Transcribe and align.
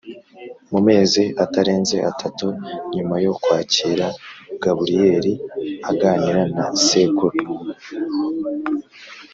Mu 0.71 0.79
mezi 0.87 1.23
atarenze 1.43 1.97
atatu 2.11 2.47
nyuma 2.95 3.15
yo 3.25 3.31
kwakira 3.41 4.07
gaburiyeri 4.61 5.33
aganira 5.89 6.41
na 6.55 6.65
sekuru 6.85 7.37